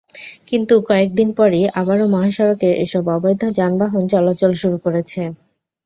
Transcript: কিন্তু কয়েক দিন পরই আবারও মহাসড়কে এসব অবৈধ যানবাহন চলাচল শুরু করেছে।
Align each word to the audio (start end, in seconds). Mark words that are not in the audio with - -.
কিন্তু 0.47 0.73
কয়েক 0.87 1.09
দিন 1.15 1.29
পরই 1.37 1.63
আবারও 1.79 2.05
মহাসড়কে 2.07 2.69
এসব 2.83 3.03
অবৈধ 3.15 3.41
যানবাহন 3.57 4.03
চলাচল 4.13 4.51
শুরু 4.61 4.77
করেছে। 4.85 5.21